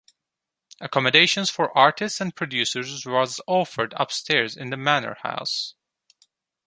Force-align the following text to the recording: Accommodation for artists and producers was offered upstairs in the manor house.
Accommodation 0.79 1.45
for 1.45 1.77
artists 1.77 2.19
and 2.19 2.35
producers 2.35 3.05
was 3.05 3.39
offered 3.45 3.93
upstairs 3.97 4.57
in 4.57 4.71
the 4.71 4.75
manor 4.77 5.17
house. 5.21 5.75